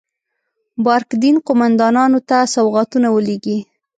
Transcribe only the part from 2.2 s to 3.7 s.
ته سوغاتونه ولېږي.